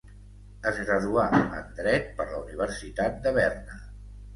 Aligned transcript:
Es 0.71 0.79
graduà 0.87 1.27
en 1.43 1.69
dret 1.83 2.11
per 2.19 2.29
la 2.33 2.43
Universitat 2.49 3.25
de 3.29 3.41
Berna. 3.41 3.85